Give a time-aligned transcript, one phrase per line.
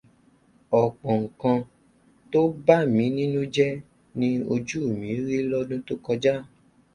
[0.81, 1.59] Ọ̀pọ̀ nnkan
[2.31, 3.81] tó bàmí nínú jẹ́
[4.17, 6.35] ni ojú mi rí lọ́dún tó kọjá.